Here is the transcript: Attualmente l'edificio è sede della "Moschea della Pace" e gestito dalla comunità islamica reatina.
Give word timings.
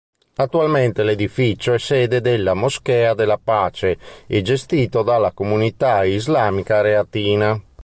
Attualmente 0.37 1.03
l'edificio 1.03 1.73
è 1.73 1.77
sede 1.77 2.21
della 2.21 2.55
"Moschea 2.55 3.13
della 3.13 3.37
Pace" 3.37 3.99
e 4.25 4.41
gestito 4.41 5.03
dalla 5.03 5.31
comunità 5.31 6.03
islamica 6.05 6.81
reatina. 6.81 7.63